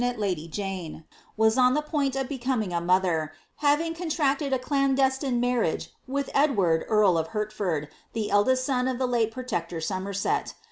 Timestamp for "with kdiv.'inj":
6.07-6.85